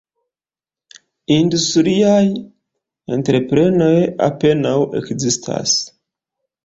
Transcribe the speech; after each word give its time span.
Industriaj 1.35 2.23
entreprenoj 3.17 3.93
apenaŭ 4.29 4.75
ekzistas. 5.03 5.77